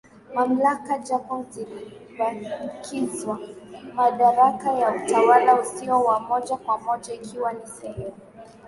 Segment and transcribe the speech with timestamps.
[0.33, 3.39] mamlaka japo zilibakiziwa
[3.93, 8.13] madaraka ya utawala usio wa moja kwa moja ikiwa ni sehemu